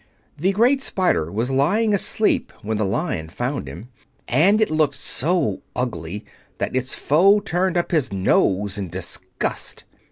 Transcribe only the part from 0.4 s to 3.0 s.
great spider was lying asleep when the